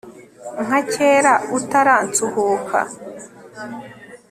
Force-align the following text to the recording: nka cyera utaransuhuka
nka 0.63 0.79
cyera 0.91 1.33
utaransuhuka 1.57 2.79